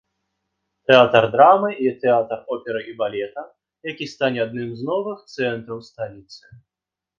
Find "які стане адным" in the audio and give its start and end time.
3.91-4.69